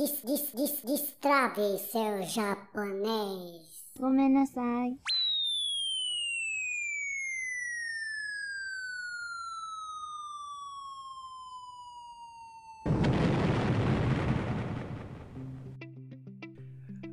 [0.00, 3.68] Dis, dis, dis, destrave seu japonês.
[3.98, 4.96] Gomenasai.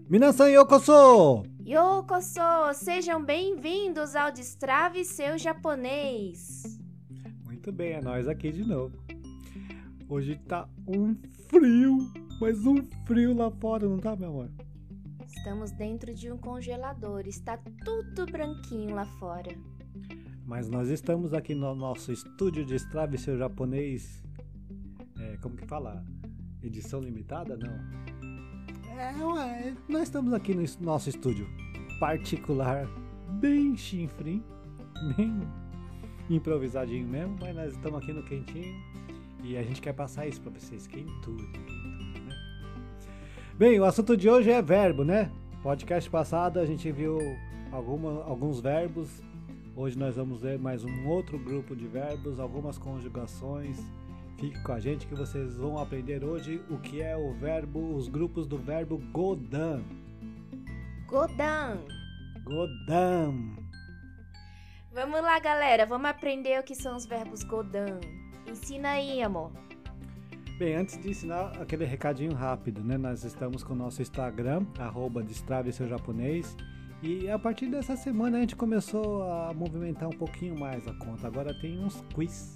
[0.10, 1.44] Minasan yokoso!
[1.66, 2.74] Yokoso!
[2.74, 6.64] Sejam bem-vindos ao Destrave Seu Japonês!
[7.44, 9.07] Muito bem, é nós aqui de novo.
[10.10, 11.18] Hoje tá um
[11.50, 12.10] frio,
[12.40, 14.50] mas um frio lá fora, não tá, meu amor?
[15.27, 19.54] Estamos dentro de um congelador, está tudo branquinho lá fora.
[20.45, 24.23] Mas nós estamos aqui no nosso estúdio de Strave Seu Japonês.
[25.20, 26.02] É, como que fala?
[26.64, 27.58] Edição limitada?
[27.58, 28.98] Não.
[28.98, 31.45] É, ué, nós estamos aqui no nosso estúdio
[32.00, 32.88] particular,
[33.42, 34.42] bem chinfrim,
[35.17, 35.38] bem
[36.30, 38.73] improvisadinho mesmo, mas nós estamos aqui no quentinho
[39.44, 42.36] e a gente quer passar isso pra vocês, quentudo, quentudo, né?
[43.58, 45.32] Bem, o assunto de hoje é verbo, né?
[45.64, 47.17] Podcast passado a gente viu
[47.72, 49.22] alguma, alguns verbos
[49.80, 53.78] Hoje nós vamos ver mais um outro grupo de verbos, algumas conjugações.
[54.39, 58.08] Fique com a gente que vocês vão aprender hoje o que é o verbo, os
[58.08, 59.83] grupos do verbo godan.
[61.06, 61.78] Godan!
[62.44, 63.56] Godan.
[64.92, 68.00] Vamos lá, galera, vamos aprender o que são os verbos Godan.
[68.48, 69.52] Ensina aí, amor.
[70.58, 72.98] Bem, antes de ensinar aquele recadinho rápido, né?
[72.98, 76.56] Nós estamos com o nosso Instagram, arroba Destrave Seu Japonês.
[77.04, 81.28] E a partir dessa semana a gente começou a movimentar um pouquinho mais a conta.
[81.28, 82.56] Agora tem uns quiz.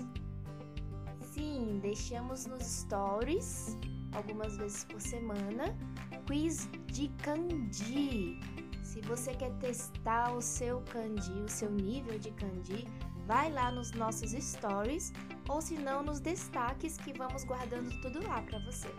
[1.20, 3.78] Sim, deixamos nos stories,
[4.14, 5.78] algumas vezes por semana,
[6.26, 8.40] quiz de kanji.
[8.84, 12.88] Se você quer testar o seu kanji, o seu nível de kanji,
[13.32, 15.14] vai lá nos nossos stories
[15.48, 18.90] ou se não nos destaques que vamos guardando tudo lá para você.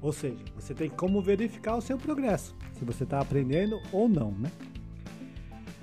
[0.00, 4.30] Ou seja, você tem como verificar o seu progresso, se você está aprendendo ou não,
[4.30, 4.48] né?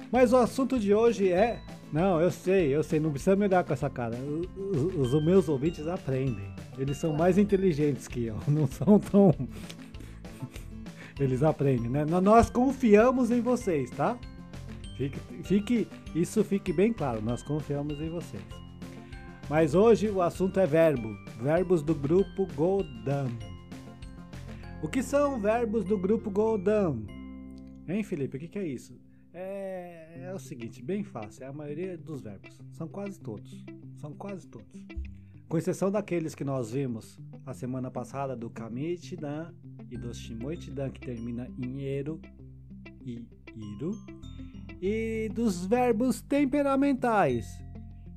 [0.10, 1.62] Mas o assunto de hoje é.
[1.92, 4.16] Não, eu sei, eu sei, não precisa me olhar com essa cara.
[4.56, 6.54] Os, os meus ouvintes aprendem.
[6.78, 9.36] Eles são mais inteligentes que eu, não são tão.
[11.20, 12.06] Eles aprendem, né?
[12.06, 14.18] Nós confiamos em vocês, tá?
[15.00, 18.44] Fique, fique, isso fique bem claro, nós confiamos em vocês.
[19.50, 23.30] Mas hoje o assunto é verbo, verbos do grupo Godan.
[24.84, 26.98] O que são verbos do grupo Goldan?
[27.88, 28.36] Hein, Felipe?
[28.36, 29.00] O que, que é isso?
[29.34, 32.60] É, é o seguinte, bem fácil, é a maioria dos verbos.
[32.74, 33.64] São quase todos.
[33.96, 34.86] São quase todos.
[35.48, 39.54] Com exceção daqueles que nós vimos a semana passada do Kamichidan
[39.90, 42.20] e do Shimoichidan, que termina em ero
[43.02, 43.98] e iru.
[44.82, 47.62] E dos verbos temperamentais,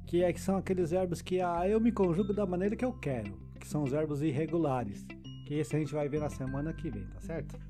[0.06, 2.93] que, é, que são aqueles verbos que ah, eu me conjugo da maneira que eu
[2.93, 5.06] quero, que são os verbos irregulares
[5.53, 7.61] que esse a gente vai ver na semana que vem, tá certo?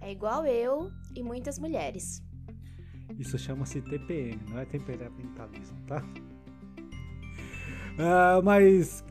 [0.00, 2.22] É igual eu e muitas mulheres.
[3.18, 6.04] Isso chama-se TPM, não é temperamentalismo, tá?
[7.98, 9.04] Ah, mas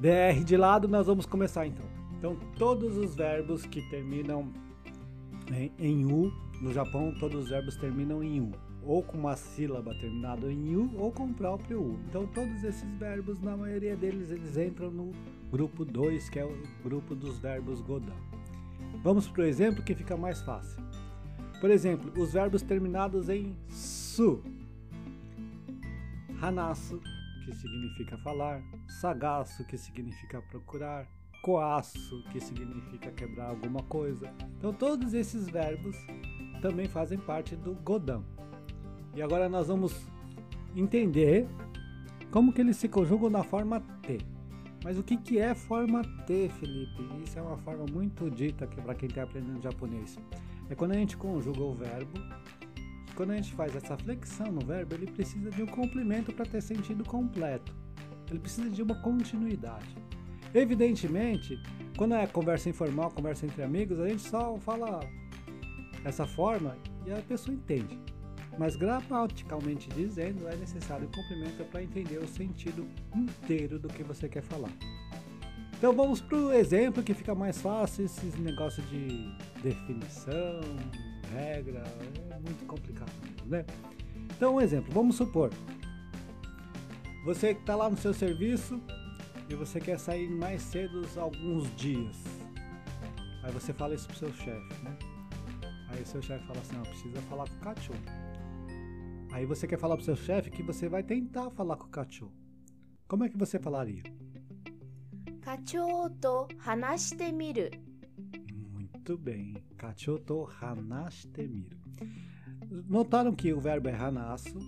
[0.00, 1.84] DR de lado, nós vamos começar então.
[2.18, 4.52] Então, todos os verbos que terminam
[5.50, 8.52] em, em U, no Japão, todos os verbos terminam em U.
[8.84, 12.00] Ou com uma sílaba terminada em U, ou com o próprio U.
[12.08, 15.10] Então, todos esses verbos, na maioria deles, eles entram no
[15.50, 18.14] grupo 2, que é o grupo dos verbos Godan.
[19.02, 20.80] Vamos para o exemplo que fica mais fácil.
[21.60, 24.40] Por exemplo, os verbos terminados em su.
[26.40, 27.00] Hanasu,
[27.44, 28.62] que significa falar,
[29.00, 31.08] sagaço, que significa procurar,
[31.42, 34.32] coaço, que significa quebrar alguma coisa.
[34.58, 35.96] Então, todos esses verbos
[36.62, 38.22] também fazem parte do Godan.
[39.14, 39.94] E agora nós vamos
[40.74, 41.46] entender
[42.30, 44.18] como que eles se conjugam na forma T.
[44.82, 47.02] Mas o que, que é forma T, Felipe?
[47.22, 50.16] Isso é uma forma muito dita para quem está aprendendo japonês.
[50.70, 52.18] É quando a gente conjuga o verbo,
[53.14, 56.62] quando a gente faz essa flexão no verbo, ele precisa de um complemento para ter
[56.62, 57.74] sentido completo.
[58.30, 59.94] Ele precisa de uma continuidade.
[60.54, 61.60] Evidentemente,
[61.98, 65.00] quando é conversa informal, conversa entre amigos, a gente só fala
[66.02, 66.76] dessa forma
[67.06, 67.98] e a pessoa entende.
[68.58, 74.42] Mas gramaticalmente dizendo, é necessário complemento para entender o sentido inteiro do que você quer
[74.42, 74.72] falar.
[75.78, 80.60] Então vamos para o exemplo que fica mais fácil, esses negócios de definição,
[81.32, 81.82] regra,
[82.30, 83.10] é muito complicado,
[83.46, 83.64] né?
[84.36, 85.50] Então um exemplo, vamos supor,
[87.24, 88.80] você está lá no seu serviço
[89.48, 92.16] e você quer sair mais cedo alguns dias.
[93.42, 94.96] Aí você fala isso pro seu chefe, né?
[95.92, 98.00] Aí o seu chefe fala assim, ó, precisa falar com o cachorro.
[99.30, 102.32] Aí você quer falar pro seu chefe que você vai tentar falar com o cachorro.
[103.06, 104.02] Como é que você falaria?
[105.42, 107.68] Kachou to hanashite miru.
[108.72, 109.62] Muito bem.
[109.76, 111.76] Kachou to hanashite miru.
[112.88, 114.58] Notaram que o verbo é hanasu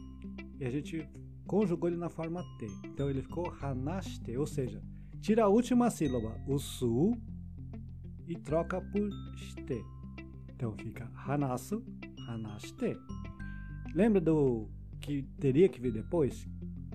[0.61, 1.09] e a gente
[1.47, 2.67] conjugou ele na forma T.
[2.85, 4.83] Então ele ficou hanashite, ou seja,
[5.23, 7.17] tira a última sílaba, o su,
[8.27, 9.94] e troca por shite.
[10.55, 11.83] Então fica hanasu,
[12.29, 12.97] hanashite.
[13.95, 14.69] Lembra do
[15.01, 16.49] que teria que vir depois?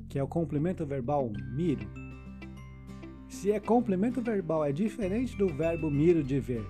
[0.07, 1.88] Que é o complemento verbal miro.
[3.27, 6.65] Se é complemento verbal, é diferente do verbo miro de ver.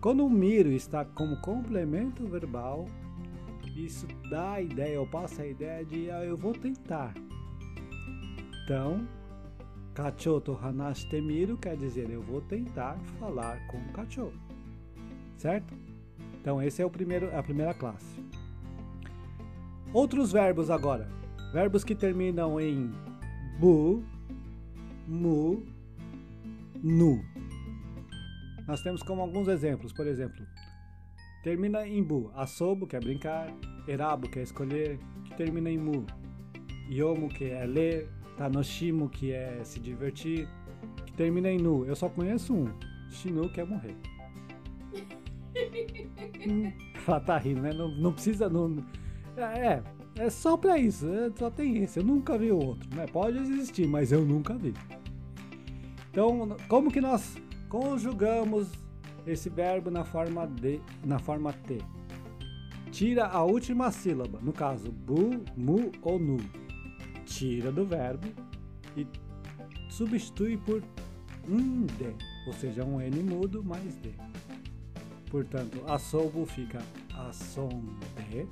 [0.00, 2.86] Quando o miro está como complemento verbal,
[3.76, 7.14] isso dá a ideia, ou passa a ideia de ah, eu vou tentar.
[8.64, 9.06] Então,
[9.94, 14.34] Kachoto hanashite miru quer dizer eu vou tentar falar com o cachorro.
[15.36, 15.87] Certo?
[16.40, 18.06] Então, esse é o primeiro, a primeira classe.
[19.92, 21.08] Outros verbos agora.
[21.52, 22.90] Verbos que terminam em
[23.58, 24.04] bu,
[25.06, 25.62] mu,
[26.82, 27.22] nu.
[28.66, 30.46] Nós temos como alguns exemplos, por exemplo,
[31.42, 33.48] termina em bu, asobo, que é brincar,
[33.86, 36.04] erabo, que é escolher, que termina em mu,
[36.90, 40.48] yomo, que é ler, tanoshimo, que é se divertir,
[41.06, 41.84] que termina em nu.
[41.84, 42.66] Eu só conheço um,
[43.10, 43.96] shinu, que é morrer.
[47.06, 47.72] Ela tá rindo, né?
[47.72, 48.48] Não, não precisa.
[48.48, 48.76] Não,
[49.36, 49.82] é,
[50.16, 52.00] é só pra isso, é, só tem esse.
[52.00, 53.06] Eu nunca vi outro, né?
[53.06, 54.74] Pode existir, mas eu nunca vi.
[56.10, 57.36] Então, como que nós
[57.68, 58.68] conjugamos
[59.26, 61.78] esse verbo na forma de, na forma T?
[62.90, 66.38] Tira a última sílaba, no caso, bu, mu ou nu.
[67.26, 68.26] Tira do verbo
[68.96, 69.06] e
[69.90, 70.82] substitui por
[71.48, 72.14] um D,
[72.46, 74.12] ou seja, um N mudo mais D.
[75.30, 76.80] Portanto, assobo fica
[77.14, 78.48] assonde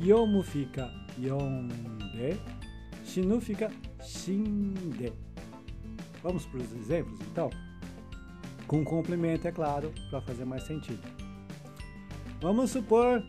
[0.00, 2.40] Yomu fica yonde.
[3.04, 3.70] Shinu fica
[4.02, 5.12] shinde.
[6.22, 7.50] Vamos para os exemplos, então?
[8.66, 11.02] Com complemento, é claro, para fazer mais sentido.
[12.40, 13.22] Vamos supor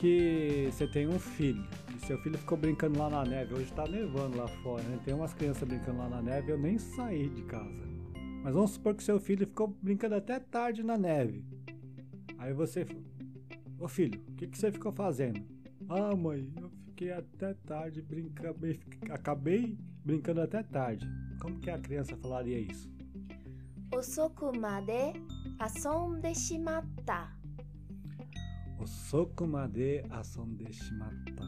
[0.00, 1.64] que você tem um filho
[1.94, 3.54] e seu filho ficou brincando lá na neve.
[3.54, 4.98] Hoje está nevando lá fora, né?
[5.04, 6.50] Tem umas crianças brincando lá na neve.
[6.50, 7.84] Eu nem saí de casa.
[8.42, 11.44] Mas vamos supor que seu filho ficou brincando até tarde na neve.
[12.38, 12.86] Aí você,
[13.78, 15.42] ô filho, o que, que você ficou fazendo?
[15.88, 18.66] Ah, mãe, eu fiquei até tarde brincando,
[19.10, 21.06] acabei brincando até tarde.
[21.40, 22.90] Como que a criança falaria isso?
[23.94, 25.12] Osoku made
[25.58, 27.28] asonde shimatta.
[28.78, 31.44] Osoku made asonde shimatta.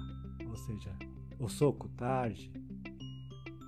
[0.48, 0.96] Ou seja,
[1.38, 2.52] osoku, tarde.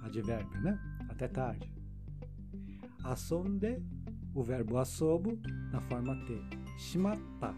[0.03, 0.79] Advérbio, né?
[1.09, 1.71] Até tarde.
[3.05, 3.83] Asonde,
[4.35, 5.39] o verbo asobo,
[5.73, 6.68] na forma T.
[6.79, 7.55] Shimatta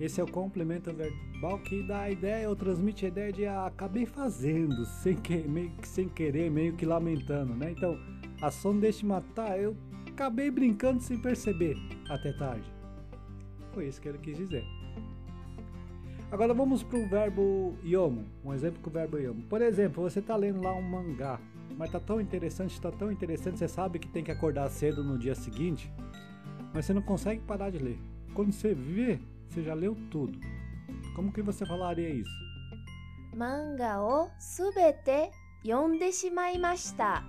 [0.00, 3.66] esse é o complemento verbal que dá a ideia ou transmite a ideia de ah,
[3.66, 7.72] acabei fazendo, sem, que, meio que sem querer, meio que lamentando, né?
[7.72, 7.98] Então,
[8.40, 9.76] a som deixe matar, eu
[10.08, 11.76] acabei brincando sem perceber
[12.08, 12.64] até tarde.
[13.74, 14.64] Foi isso que ele quis dizer.
[16.32, 19.42] Agora vamos para o verbo yomo, um exemplo com o verbo yomo.
[19.50, 21.38] Por exemplo, você está lendo lá um mangá,
[21.76, 25.18] mas está tão interessante, está tão interessante, você sabe que tem que acordar cedo no
[25.18, 25.92] dia seguinte,
[26.72, 28.09] mas você não consegue parar de ler.
[28.34, 30.38] Quando você vê, você já leu tudo.
[31.14, 32.50] Como que você falaria isso?
[33.34, 35.30] Manga o subete
[35.64, 37.22] yonde shimaimashita.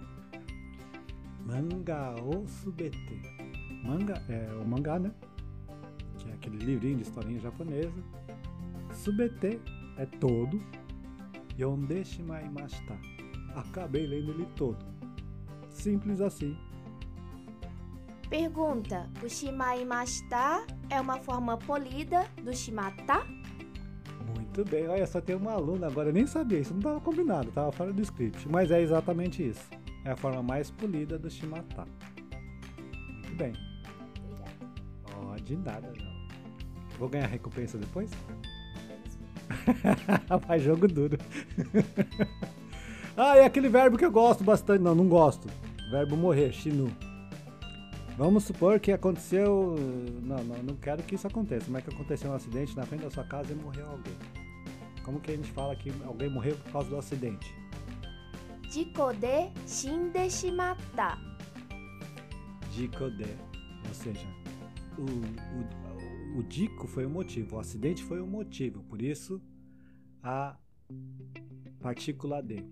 [1.46, 3.22] Manga o subete.
[3.84, 5.12] Manga é o mangá, né?
[6.18, 8.04] Que é aquele livrinho de historinha japonesa.
[8.94, 9.60] Subete
[9.98, 10.62] é todo.
[11.60, 12.98] Yonde shimaimashita.
[13.56, 14.86] Acabei lendo ele todo.
[15.70, 16.56] Simples assim.
[18.32, 23.26] Pergunta: o shimaimashita é uma forma polida do shimata?
[24.34, 27.50] Muito bem, olha, só tem uma aluna agora, eu nem sabia, isso não estava combinado,
[27.50, 29.70] estava fora do script, mas é exatamente isso.
[30.06, 31.86] É a forma mais polida do shimata.
[33.16, 33.52] Muito bem.
[35.14, 36.98] Ó, oh, de nada não.
[36.98, 38.12] Vou ganhar recompensa depois?
[40.48, 41.18] Faz jogo duro.
[43.18, 44.82] ah, é aquele verbo que eu gosto bastante.
[44.82, 45.50] Não, não gosto.
[45.92, 46.90] Verbo morrer, shinu.
[48.18, 49.76] Vamos supor que aconteceu.
[50.22, 53.10] Não, não, não quero que isso aconteça, mas que aconteceu um acidente na frente da
[53.10, 54.16] sua casa e morreu alguém.
[55.04, 57.54] Como que a gente fala que alguém morreu por causa do acidente?
[58.70, 61.18] Jiko de shinde shimatta.
[62.72, 63.26] Jiko de,
[63.88, 64.28] ou seja,
[64.98, 69.42] o, o, o Dico foi o motivo, o acidente foi o motivo, por isso
[70.24, 70.56] a
[71.82, 72.64] partícula de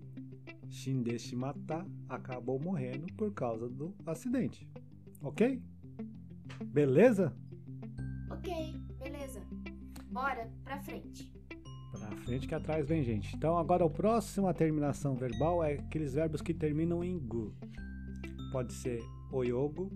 [0.70, 4.66] shinde shimatta acabou morrendo por causa do acidente.
[5.22, 5.62] Ok?
[6.66, 7.34] Beleza?
[8.30, 9.42] Ok, beleza.
[10.10, 11.32] Bora pra frente.
[11.92, 13.34] Pra frente que atrás vem gente.
[13.36, 17.54] Então agora a próxima terminação verbal é aqueles verbos que terminam em gu.
[18.52, 19.00] Pode ser
[19.32, 19.90] oyogo,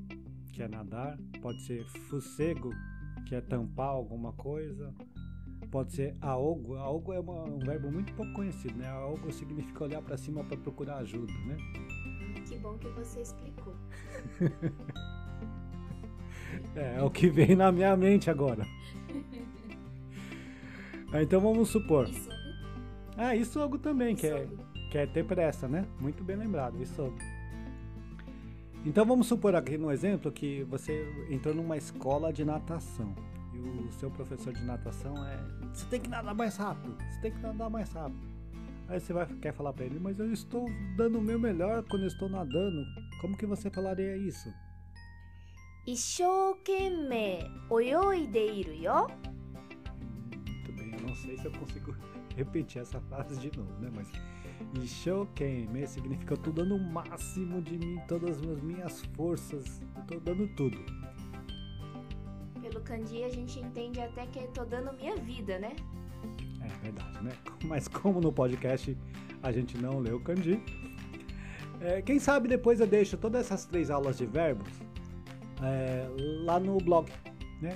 [0.52, 2.70] que é nadar, pode ser fucego,
[3.26, 4.94] que é tampar alguma coisa,
[5.70, 6.76] pode ser aogo.
[6.76, 8.88] Aogo é uma, um verbo muito pouco conhecido, né?
[8.88, 11.56] Aogo significa olhar para cima para procurar ajuda, né?
[12.54, 13.74] Que bom que você explicou.
[16.76, 18.64] é, é o que vem na minha mente agora.
[21.12, 22.08] Ah, então vamos supor.
[22.08, 22.28] Isso.
[23.16, 24.46] Ah, isso algo também, que é,
[24.88, 25.84] que é ter pressa, né?
[25.98, 27.12] Muito bem lembrado, isso.
[28.86, 33.16] Então vamos supor aqui no exemplo que você entrou numa escola de natação
[33.52, 37.32] e o seu professor de natação é você tem que nadar mais rápido, você tem
[37.32, 38.33] que nadar mais rápido.
[38.87, 42.03] Aí você vai quer falar para ele, mas eu estou dando o meu melhor quando
[42.03, 42.83] eu estou nadando.
[43.21, 44.49] Como que você falaria isso?
[45.85, 49.09] 一生懸命泳いでいるよ。
[50.45, 51.95] Muito bem, eu não sei se eu consigo
[52.35, 53.89] repetir essa frase de novo, né?
[53.95, 54.11] Mas
[54.83, 60.19] Ishoukeme significa eu tô dando o máximo de mim, todas as minhas forças, eu tô
[60.19, 60.77] dando tudo.
[62.61, 65.75] Pelo kanji a gente entende até que tô dando minha vida, né?
[66.64, 67.32] É verdade, né?
[67.64, 68.96] Mas como no podcast
[69.42, 70.60] a gente não leu kanji,
[71.80, 74.68] é, quem sabe depois eu deixo todas essas três aulas de verbos
[75.62, 76.06] é,
[76.44, 77.10] lá no blog,
[77.60, 77.74] né?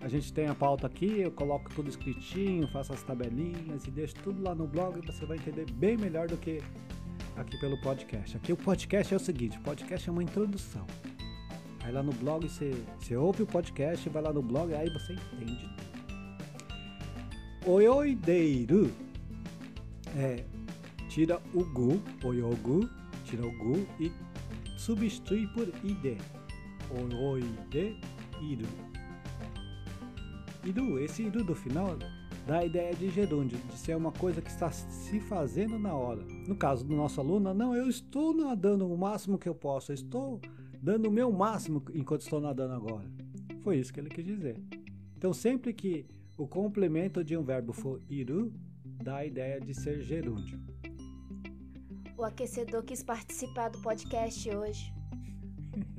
[0.00, 4.14] A gente tem a pauta aqui, eu coloco tudo escritinho, faço as tabelinhas e deixo
[4.16, 6.62] tudo lá no blog e você vai entender bem melhor do que
[7.36, 8.36] aqui pelo podcast.
[8.36, 10.86] Aqui o podcast é o seguinte, o podcast é uma introdução.
[11.82, 15.14] Aí lá no blog você, você ouve o podcast, vai lá no blog, aí você
[15.14, 15.68] entende.
[17.66, 18.90] Oyoideiru
[20.16, 20.44] é
[21.08, 22.88] tira o gu, oyogu,
[23.24, 24.12] tira o gu e
[24.78, 26.16] substitui por ide.
[26.90, 27.98] Oyoideiru.
[30.64, 31.96] Iru, esse iru do final
[32.46, 36.22] dá a ideia de gerúndio, de ser uma coisa que está se fazendo na hora.
[36.46, 39.94] No caso do nosso aluno, não, eu estou nadando o máximo que eu posso, eu
[39.94, 40.40] estou
[40.82, 43.06] dando o meu máximo enquanto estou nadando agora.
[43.62, 44.58] Foi isso que ele quis dizer.
[45.16, 46.06] Então, sempre que
[46.38, 48.52] o complemento de um verbo for iru,
[49.02, 50.60] dá a ideia de ser gerúndio.
[52.16, 54.94] O aquecedor quis participar do podcast hoje.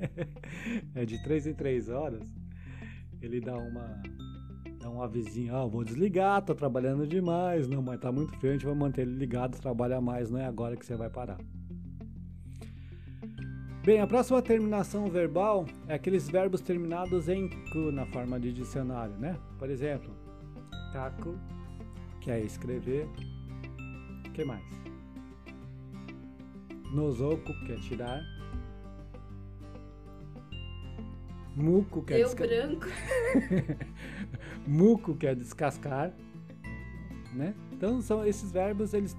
[0.96, 2.26] é de 3 em 3 horas,
[3.20, 4.02] ele dá uma
[4.78, 8.54] dá um avisinho, ó, vou desligar, tô trabalhando demais, não, mas tá muito frio, a
[8.54, 11.38] gente vai manter ele ligado, trabalha mais, não é agora que você vai parar.
[13.84, 19.16] Bem, a próxima terminação verbal é aqueles verbos terminados em ku na forma de dicionário,
[19.18, 19.38] né?
[19.58, 20.19] Por exemplo,
[20.92, 21.38] taku,
[22.20, 23.06] que é escrever.
[24.26, 24.64] O que mais?
[26.92, 28.22] Nozoku, que é tirar.
[31.56, 32.86] Muku, que é Deu desca- branco.
[34.66, 36.12] Muco quer descascar,
[37.32, 37.54] né?
[37.72, 39.16] Então são esses verbos, eles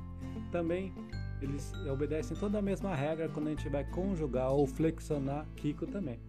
[0.51, 0.93] também
[1.41, 6.19] eles obedecem toda a mesma regra quando a gente vai conjugar ou flexionar Kiko também.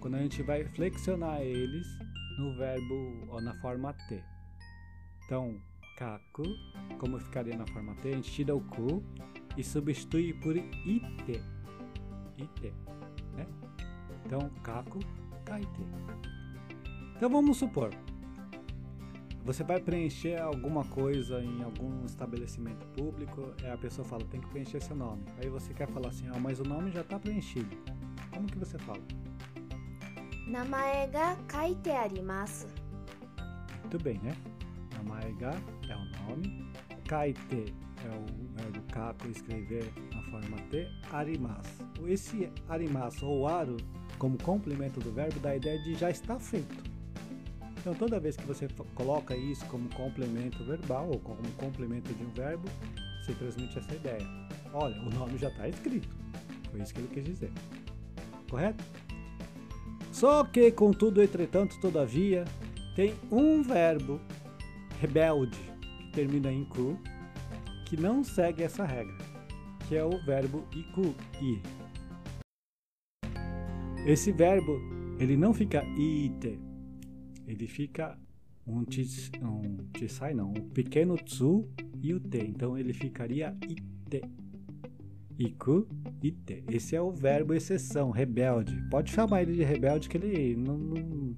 [0.00, 1.86] Quando a gente vai flexionar eles
[2.38, 4.22] no verbo ou na forma T.
[5.28, 5.60] Então,
[5.94, 6.42] kaku,
[6.98, 9.04] como ficaria na forma T, a gente tira o ku
[9.58, 11.42] e substitui por ite.
[12.38, 12.72] Ite,
[13.36, 13.46] né?
[14.24, 15.00] Então, kaku,
[15.44, 15.82] kaite.
[17.14, 17.90] Então vamos supor,
[19.44, 24.80] você vai preencher alguma coisa em algum estabelecimento público, a pessoa fala, tem que preencher
[24.80, 25.26] seu nome.
[25.36, 27.76] Aí você quer falar assim, ah, mas o nome já está preenchido.
[28.32, 29.02] Como que você fala?
[30.46, 32.66] Namae é ga kaite arimasu.
[33.82, 34.34] Muito bem, né?
[34.98, 35.54] Namaega
[35.88, 36.70] é o nome,
[37.06, 37.72] kaite
[38.04, 38.24] é o
[38.60, 41.84] verbo kako, escrever na forma T, arimasu.
[42.06, 43.76] Esse arimasu ou aro,
[44.18, 46.88] como complemento do verbo, dá a ideia de já está feito.
[47.78, 52.30] Então, toda vez que você coloca isso como complemento verbal ou como complemento de um
[52.30, 52.68] verbo,
[53.22, 54.26] você transmite essa ideia.
[54.72, 56.08] Olha, o nome já está escrito.
[56.70, 57.52] Foi isso que ele quis dizer.
[58.50, 58.84] Correto?
[60.12, 62.44] Só que, contudo, entretanto, todavia,
[62.96, 64.20] tem um verbo
[65.00, 65.58] rebelde
[65.98, 66.98] que termina em ku
[67.86, 69.16] que não segue essa regra,
[69.88, 71.62] que é o verbo iku ir.
[74.06, 74.72] Esse verbo
[75.18, 76.58] ele não fica ite,
[77.46, 78.18] ele fica
[78.66, 79.78] um tis, um
[80.34, 81.68] não, um pequeno tsu
[82.02, 82.38] e o te.
[82.38, 84.22] Então ele ficaria ite.
[85.38, 85.86] Iku,
[86.22, 86.64] ite.
[86.70, 88.74] Esse é o verbo exceção, rebelde.
[88.90, 91.36] Pode chamar ele de rebelde que ele não, não-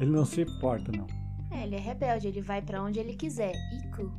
[0.00, 1.06] ele não se importa não.
[1.50, 3.52] É, ele é rebelde, ele vai pra onde ele quiser.
[3.84, 4.10] Iku.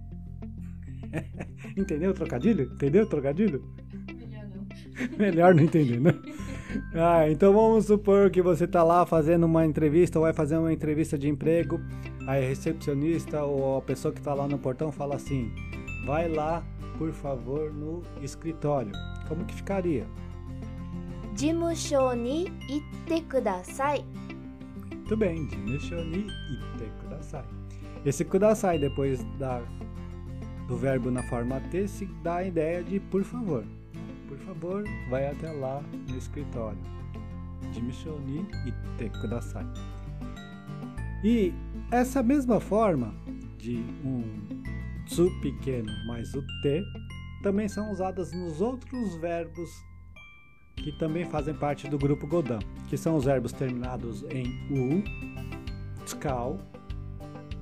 [1.78, 2.64] Entendeu o trocadilho?
[2.74, 3.64] Entendeu o trocadilho?
[4.08, 4.68] Melhor não.
[5.18, 6.14] Melhor não entender, né?
[6.94, 10.72] Ah, então vamos supor que você está lá fazendo uma entrevista ou vai fazer uma
[10.72, 11.82] entrevista de emprego,
[12.28, 15.52] aí a recepcionista ou a pessoa que está lá no portão fala assim:
[16.06, 16.64] vai lá,
[16.98, 18.94] por favor, no escritório.
[19.28, 20.06] Como que ficaria?
[21.36, 24.06] jimusho ni itte kudasai.
[24.94, 27.46] Muito bem, jimusho ni itte kudasai.
[28.06, 29.62] Esse kudasai depois da,
[30.68, 33.64] do verbo na forma T se dá a ideia de por favor.
[34.28, 36.80] Por favor, vai até lá no escritório.
[37.72, 39.66] Jimusho ni itte kudasai.
[41.24, 41.54] E
[41.92, 43.14] essa mesma forma
[43.58, 44.24] de um
[45.06, 46.84] tsu pequeno mais o T
[47.44, 49.70] também são usadas nos outros verbos
[50.76, 55.04] que também fazem parte do grupo Godan, que são os verbos terminados em U,
[56.06, 56.58] tskal,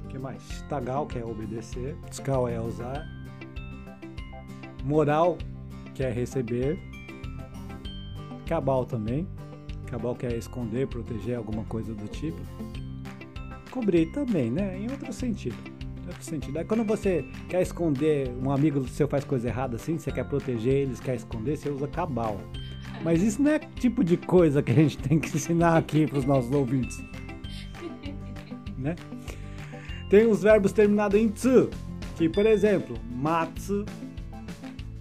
[0.10, 0.62] que mais?
[0.68, 3.08] Tagal, que é obedecer, tskal é usar,
[4.84, 5.38] moral,
[5.94, 6.80] que é receber,
[8.46, 9.28] cabal também,
[9.86, 12.42] cabal que é esconder, proteger, alguma coisa do tipo,
[13.72, 14.78] cobrir também, né?
[14.78, 15.56] Em outro sentido.
[16.04, 16.58] Em outro sentido.
[16.58, 20.74] Aí quando você quer esconder, um amigo seu faz coisa errada assim, você quer proteger
[20.74, 22.40] eles, quer esconder, você usa cabal.
[23.04, 26.20] Mas isso não é tipo de coisa que a gente tem que ensinar aqui para
[26.20, 27.02] os nossos ouvintes.
[28.78, 28.96] Né?
[30.10, 31.70] Tem os verbos terminados em tsu,
[32.18, 33.86] que por exemplo, matsu,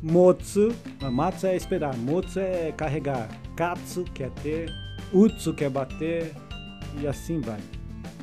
[0.02, 0.74] motsu,
[1.10, 4.70] matsu é esperar, motsu é carregar, katsu que é ter,
[5.12, 6.34] utsu que é bater
[7.00, 7.60] e assim vai.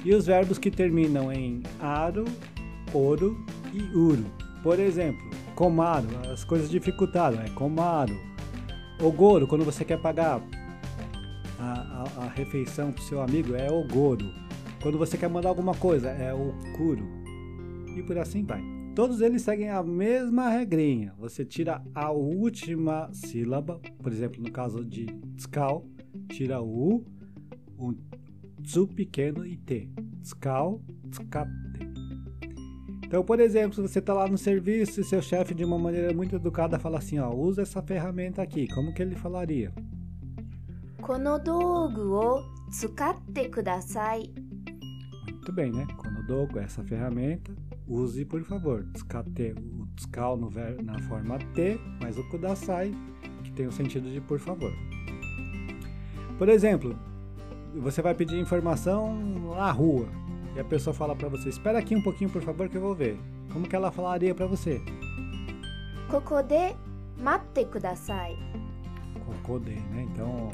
[0.04, 2.26] E os verbos que terminam em aru,
[2.94, 3.36] oru
[3.74, 4.26] e uru.
[4.62, 8.16] Por exemplo, komaru, as coisas dificultaram, é komaru.
[9.02, 10.40] Ogoro, quando você quer pagar
[11.60, 14.45] a, a, a refeição pro seu amigo, é ogoro.
[14.85, 17.05] Quando você quer mandar alguma coisa, é okuro.
[17.97, 18.63] E por assim vai.
[18.95, 21.15] Todos eles seguem a mesma regrinha.
[21.19, 25.85] Você tira a última sílaba, por exemplo, no caso de tskal,
[26.29, 27.05] tira o u,
[27.79, 27.95] o
[28.63, 29.89] tsu pequeno e t.
[30.23, 31.51] Tskal, tskate.
[33.05, 36.13] Então, por exemplo, se você está lá no serviço e seu chefe, de uma maneira
[36.15, 38.69] muito educada, fala assim: ó, usa essa ferramenta aqui.
[38.69, 39.73] Como que ele falaria?
[41.03, 44.31] この道具を使ってください。
[45.46, 45.86] muito bem, né?
[45.98, 47.56] Quando dou essa ferramenta,
[47.88, 48.82] use por favor.
[48.82, 50.50] Descate, o descal no,
[50.82, 52.92] na forma T, mas o kudasai,
[53.44, 54.74] que tem o sentido de por favor.
[56.40, 56.98] Por exemplo,
[57.76, 59.16] você vai pedir informação
[59.56, 60.08] na rua
[60.56, 62.96] e a pessoa fala para você: espera aqui um pouquinho, por favor, que eu vou
[62.96, 63.16] ver.
[63.54, 64.82] Como que ela falaria para você?
[66.10, 66.76] Kokode
[67.20, 68.36] matte kudasai.
[69.24, 70.08] Kokode, né?
[70.12, 70.50] Então,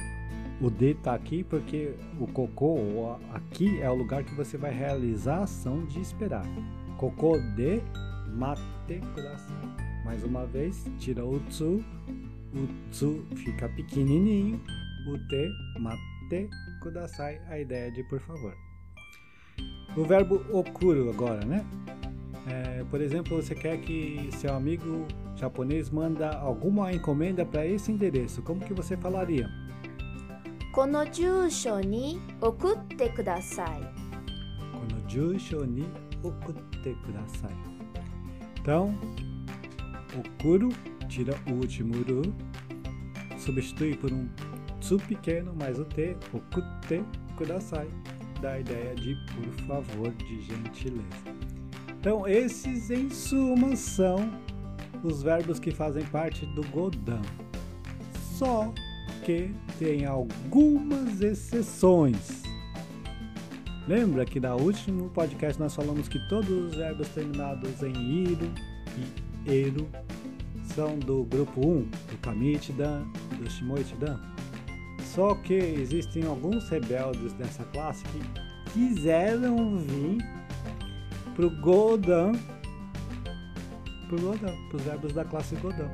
[0.62, 5.38] o D tá aqui porque o cocô, aqui, é o lugar que você vai realizar
[5.38, 6.46] a ação de esperar.
[6.98, 7.82] Cocô de
[9.14, 10.06] kudasai.
[10.06, 11.84] Mais uma vez, tira o tsu,
[12.54, 14.62] o tsu fica pequenininho,
[15.08, 16.50] o T, mate
[16.82, 18.56] kudasai, a ideia de por favor.
[19.98, 21.66] O verbo okuro agora, né?
[22.48, 28.42] É, por exemplo, você quer que seu amigo japonês manda alguma encomenda para esse endereço.
[28.42, 29.50] Como que você falaria?
[30.73, 34.07] この住所に送ってください。
[34.73, 35.85] Kono jusho ni
[36.23, 37.55] okutte kudasai.
[38.61, 38.95] Então,
[40.19, 40.69] okuro
[41.09, 42.35] tira o último ru,
[43.39, 44.29] substitui por um
[44.81, 47.03] tsu pequeno mais o t, okutte
[47.37, 47.89] kudasai,
[48.41, 51.37] dá a ideia de por favor, de gentileza.
[52.01, 54.31] Então, esses em suma são
[55.03, 57.23] os verbos que fazem parte do Godan.
[58.37, 58.73] Só
[59.24, 62.44] que tem algumas exceções.
[63.88, 68.50] Lembra que no último podcast nós falamos que todos os verbos terminados em iru
[69.46, 69.88] e eru
[70.76, 73.04] são do grupo 1, do Kamichidan
[73.34, 74.20] e do Shimoichidan?
[75.04, 80.26] Só que existem alguns rebeldes dessa classe que quiseram vir
[81.36, 82.32] pro Godan,
[84.08, 85.90] pro Godan, pros verbos da classe Godan.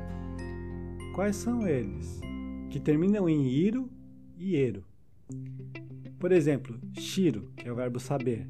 [1.14, 2.17] Quais são eles?
[2.70, 3.90] Que terminam em iru
[4.36, 4.84] e eru.
[6.18, 8.46] Por exemplo, shiro, que é o verbo saber.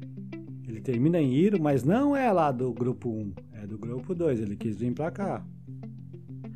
[0.67, 4.39] Ele termina em iro, mas não é lá do grupo 1, é do grupo 2.
[4.39, 5.45] Ele quis vir pra cá.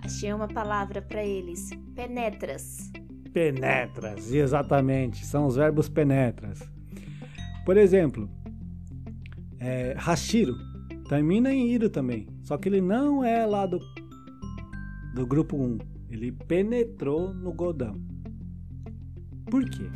[0.03, 2.91] Achei uma palavra para eles: penetras.
[3.31, 6.59] Penetras, exatamente, são os verbos penetras.
[7.65, 8.29] Por exemplo,
[9.59, 10.55] é, hashiro
[11.09, 13.79] termina em iro também, só que ele não é lá do,
[15.15, 15.92] do grupo 1.
[16.13, 17.99] Ele penetrou no Godam.
[19.49, 19.89] Por quê?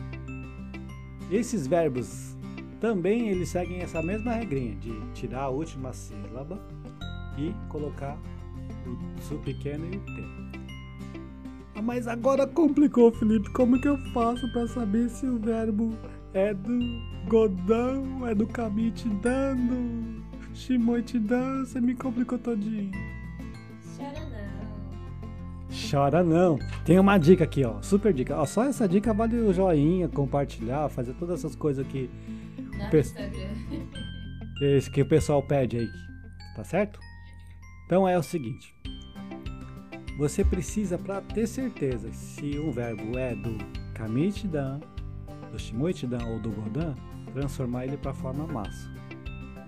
[1.32, 2.36] Esses verbos
[2.80, 6.60] também eles seguem essa mesma regrinha de tirar a última sílaba
[7.38, 8.18] e colocar
[8.88, 10.24] o su pequeno e o t.
[11.76, 13.52] Ah, mas agora complicou, Felipe.
[13.52, 15.94] Como que eu faço para saber se o verbo
[16.34, 16.80] é do
[17.28, 20.24] Godão, é do Kamichidan, do
[20.56, 21.64] Shimoichidan?
[21.64, 23.17] Você me complicou todinho.
[25.90, 26.58] Chora não.
[26.86, 27.82] Tem uma dica aqui, ó.
[27.82, 28.36] Super dica.
[28.38, 32.10] Ó, só essa dica vale o joinha, compartilhar, fazer todas essas coisas que,
[32.58, 33.04] No Pe-
[34.62, 35.90] esse que o pessoal pede aí.
[36.56, 37.00] Tá certo?
[37.86, 38.74] Então é o seguinte.
[40.18, 43.56] Você precisa, para ter certeza se um verbo é do
[43.94, 44.80] Kamichidan,
[45.52, 46.96] do Shimoichidan ou do Godan,
[47.34, 48.92] transformar ele para a forma massa.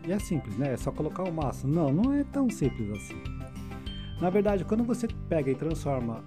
[0.07, 0.73] E é simples, né?
[0.73, 1.67] É só colocar o massa.
[1.67, 3.21] Não, não é tão simples assim.
[4.21, 6.23] Na verdade, quando você pega e transforma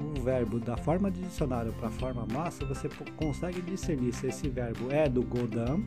[0.00, 4.48] o verbo da forma de dicionário para a forma massa, você consegue discernir se esse
[4.48, 5.80] verbo é do Godan,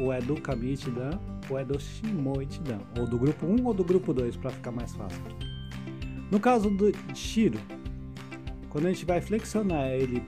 [0.00, 4.14] ou é do Kamichidan, ou é do Shimoichidan, ou do grupo 1 ou do grupo
[4.14, 5.22] 2, para ficar mais fácil.
[6.30, 7.58] No caso do Shiro,
[8.70, 10.20] quando a gente vai flexionar ele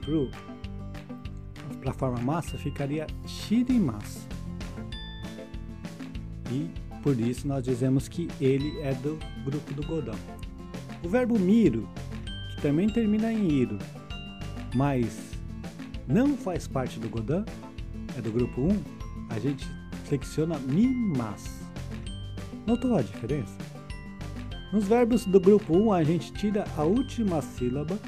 [1.80, 4.28] para a forma massa, ficaria Shirimasu.
[6.52, 6.70] E
[7.02, 10.35] por isso nós dizemos que ele é do grupo do Godão.
[11.02, 11.88] O verbo miro,
[12.54, 13.78] que também termina em iro,
[14.74, 15.32] mas
[16.06, 17.44] não faz parte do Godan,
[18.16, 18.68] é do grupo 1,
[19.30, 19.66] a gente
[20.04, 21.64] flexiona mimas.
[22.66, 23.56] Notou a diferença?
[24.72, 27.98] Nos verbos do grupo 1, a gente tira a última sílaba,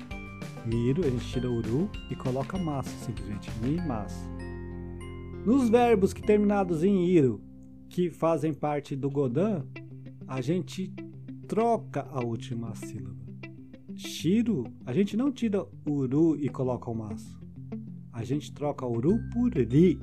[0.66, 4.14] miro, a gente tira uru e coloca mas, simplesmente mimas.
[5.44, 7.40] Nos verbos que terminados em iro,
[7.88, 9.64] que fazem parte do Godan,
[10.27, 10.92] a gente
[11.48, 13.26] troca a última sílaba.
[13.96, 17.26] Shiro, a gente não tira o uru e coloca o mas.
[18.12, 19.98] A gente troca o uru por ri.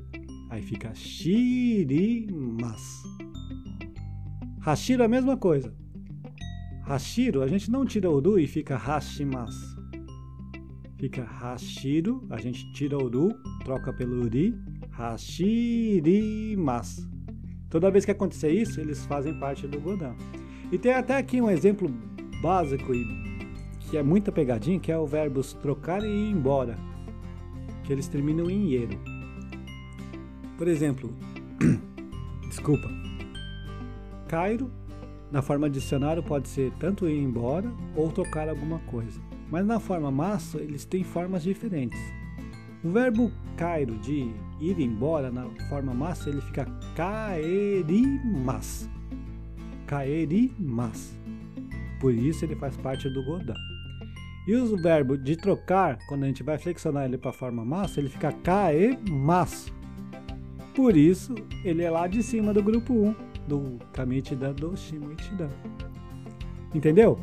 [0.50, 2.82] Aí fica shirimas.
[4.60, 5.72] Hashiro é a mesma coisa.
[6.82, 9.76] Hashiro, a gente não tira o uru e fica hashimasu.
[10.98, 13.30] Fica hashiro, a gente tira o uru,
[13.64, 14.56] troca pelo uri,
[14.90, 16.28] hashirimasu.
[17.70, 20.16] Toda vez que acontecer isso, eles fazem parte do Godan.
[20.72, 21.90] E tem até aqui um exemplo
[22.42, 23.06] básico e
[23.90, 26.78] que é muita pegadinha, que é o verbo trocar e ir embora,
[27.84, 28.98] que eles terminam em iero.
[30.58, 31.14] Por exemplo,
[32.50, 32.90] desculpa,
[34.28, 34.72] Cairo,
[35.32, 39.20] na forma dicionário pode ser tanto ir embora ou trocar alguma coisa.
[39.52, 42.00] Mas na forma massa, eles têm formas diferentes.
[42.84, 48.90] O verbo Cairo de ir embora, na forma massa, ele fica caerimas.
[49.86, 51.18] Caerimas.
[52.00, 53.56] Por isso ele faz parte do Godam.
[54.48, 58.00] E o verbo de trocar, quando a gente vai flexionar ele para a forma massa,
[58.00, 59.74] ele fica caemas.
[60.76, 63.16] Por isso, ele é lá de cima do grupo 1,
[63.48, 65.50] do Kamichidan do Shimoichidan.
[66.76, 67.18] Entendeu?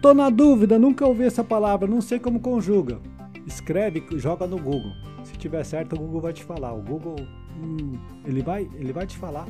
[0.00, 3.00] Tô na dúvida, nunca ouvi essa palavra, não sei como conjuga.
[3.46, 4.92] Escreve, joga no Google.
[5.24, 6.72] Se tiver certo, o Google vai te falar.
[6.72, 7.16] O Google,
[7.62, 9.46] hum, ele vai, ele vai te falar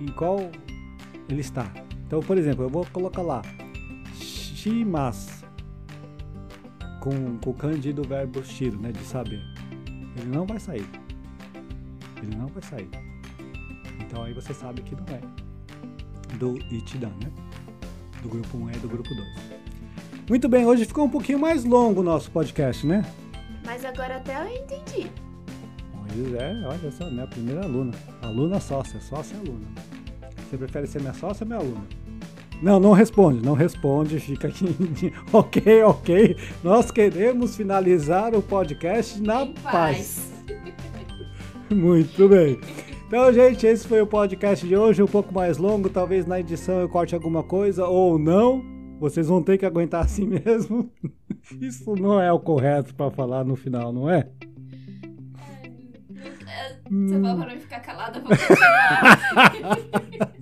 [0.00, 0.38] em qual
[1.28, 1.70] ele está.
[2.06, 3.42] Então, por exemplo, eu vou colocar lá
[4.14, 5.44] shimas
[7.00, 9.40] com, com o kanji do verbo shiro, né, de saber.
[10.16, 10.86] Ele não vai sair.
[12.22, 12.88] Ele não vai sair.
[14.00, 15.20] Então aí você sabe que não é
[16.36, 17.30] do Ichidan, né?
[18.22, 19.28] Do grupo 1 é do grupo 2.
[20.28, 23.04] Muito bem, hoje ficou um pouquinho mais longo o nosso podcast, né?
[23.64, 25.10] Mas agora até eu entendi.
[25.92, 27.92] Pois é, olha só, minha primeira aluna.
[28.22, 29.66] Aluna sócia, sócia aluna.
[30.48, 31.84] Você prefere ser minha sócia ou minha aluna?
[32.62, 34.64] Não, não responde, não responde, fica aqui.
[35.30, 36.36] ok, ok.
[36.64, 40.32] Nós queremos finalizar o podcast na Em paz.
[41.70, 42.58] Muito bem.
[43.06, 45.90] Então, gente, esse foi o podcast de hoje, um pouco mais longo.
[45.90, 48.64] Talvez na edição eu corte alguma coisa ou não.
[48.98, 50.90] Vocês vão ter que aguentar assim mesmo.
[51.60, 54.28] Isso não é o correto para falar no final, não é?
[56.90, 60.32] Você falou pra não ficar calada pra continuar.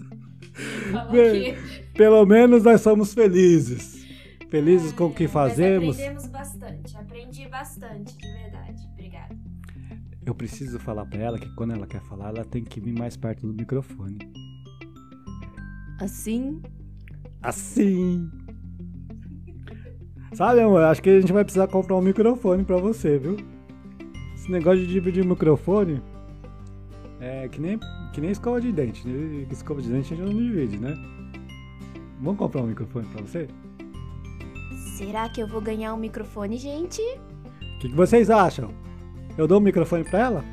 [1.95, 4.05] Pelo menos nós somos felizes.
[4.49, 5.97] Felizes com o que Mas fazemos.
[5.99, 6.97] aprendemos bastante.
[6.97, 8.83] Aprendi bastante, de verdade.
[8.93, 9.37] Obrigada.
[10.25, 13.17] Eu preciso falar para ela que quando ela quer falar, ela tem que vir mais
[13.17, 14.19] perto do microfone.
[16.01, 16.61] Assim,
[17.43, 18.29] Assim.
[20.33, 20.83] Sabe, amor?
[20.83, 23.37] Acho que a gente vai precisar comprar um microfone pra você, viu?
[24.35, 26.03] Esse negócio de dividir microfone
[27.21, 27.79] é que nem,
[28.13, 29.07] que nem escova de dente.
[29.07, 29.47] Né?
[29.51, 30.95] Escova de dente a gente não divide, né?
[32.21, 33.49] Vamos comprar um microfone pra você?
[34.97, 37.03] será que eu vou ganhar um microfone, gente?
[37.03, 38.71] O que, que vocês acham?
[39.37, 40.45] Eu dou o microfone pra ela?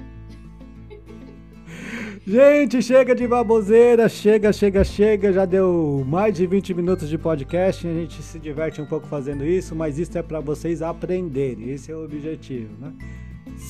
[2.26, 5.32] Gente, chega de baboseira, chega, chega, chega.
[5.32, 7.88] Já deu mais de 20 minutos de podcast.
[7.88, 11.70] A gente se diverte um pouco fazendo isso, mas isso é para vocês aprenderem.
[11.70, 12.94] Esse é o objetivo, né?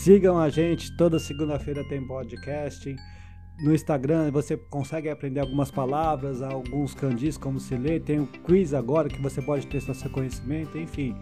[0.02, 2.94] Sigam a gente, toda segunda-feira tem podcast.
[3.60, 8.00] No Instagram você consegue aprender algumas palavras, alguns candis, como se lê.
[8.00, 11.16] Tem o um quiz agora que você pode testar seu conhecimento, enfim.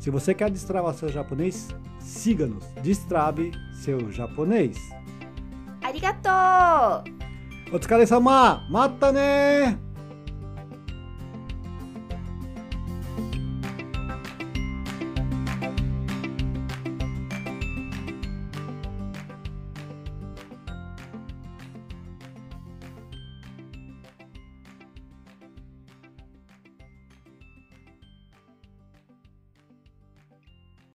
[0.00, 1.68] Se você quer destravar seu japonês,
[2.00, 2.64] siga-nos.
[2.82, 4.76] Destrave seu japonês.
[5.82, 7.04] Arigatou!
[7.72, 8.66] Otsukaresama!
[8.68, 9.78] Mata né!